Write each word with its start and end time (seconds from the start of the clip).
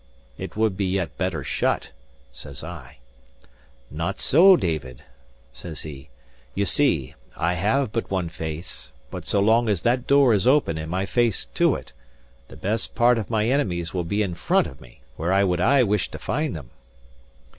"It 0.35 0.57
would 0.57 0.75
be 0.75 0.87
yet 0.87 1.15
better 1.19 1.43
shut," 1.43 1.91
says 2.31 2.63
I. 2.63 2.97
"Not 3.91 4.19
so, 4.19 4.55
David," 4.55 5.03
says 5.53 5.83
he. 5.83 6.09
"Ye 6.55 6.65
see, 6.65 7.13
I 7.37 7.53
have 7.53 7.91
but 7.91 8.09
one 8.09 8.27
face; 8.27 8.91
but 9.11 9.27
so 9.27 9.39
long 9.39 9.69
as 9.69 9.83
that 9.83 10.07
door 10.07 10.33
is 10.33 10.47
open 10.47 10.79
and 10.79 10.89
my 10.89 11.05
face 11.05 11.45
to 11.45 11.75
it, 11.75 11.93
the 12.47 12.57
best 12.57 12.95
part 12.95 13.19
of 13.19 13.29
my 13.29 13.47
enemies 13.47 13.93
will 13.93 14.03
be 14.03 14.23
in 14.23 14.33
front 14.33 14.65
of 14.65 14.81
me, 14.81 15.01
where 15.17 15.31
I 15.31 15.43
would 15.43 15.61
aye 15.61 15.83
wish 15.83 16.09
to 16.09 16.17
find 16.17 16.55
them." 16.55 16.71